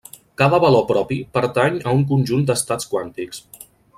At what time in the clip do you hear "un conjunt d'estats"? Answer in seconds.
1.99-2.91